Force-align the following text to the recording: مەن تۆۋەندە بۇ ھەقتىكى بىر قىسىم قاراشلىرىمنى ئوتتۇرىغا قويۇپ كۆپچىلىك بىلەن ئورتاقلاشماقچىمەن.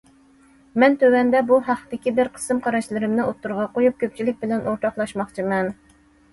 مەن 0.83 0.95
تۆۋەندە 1.03 1.41
بۇ 1.51 1.59
ھەقتىكى 1.67 2.15
بىر 2.21 2.33
قىسىم 2.39 2.63
قاراشلىرىمنى 2.69 3.27
ئوتتۇرىغا 3.29 3.69
قويۇپ 3.79 4.03
كۆپچىلىك 4.03 4.43
بىلەن 4.43 4.67
ئورتاقلاشماقچىمەن. 4.69 5.75